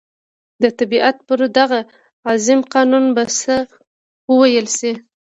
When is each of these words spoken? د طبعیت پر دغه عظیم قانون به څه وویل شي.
د 0.63 0.63
طبعیت 0.77 1.17
پر 1.27 1.39
دغه 1.57 1.79
عظیم 2.31 2.61
قانون 2.73 3.05
به 3.15 3.23
څه 3.39 3.55
وویل 4.31 4.67
شي. 4.77 4.91